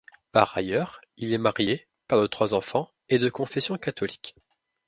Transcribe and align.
Par 0.31 0.57
ailleurs, 0.57 0.99
il 1.17 1.31
est 1.31 1.37
marié, 1.37 1.87
père 2.07 2.19
de 2.19 2.25
trois 2.25 2.55
enfants 2.55 2.89
et 3.07 3.19
de 3.19 3.29
confession 3.29 3.77
catholique. 3.77 4.35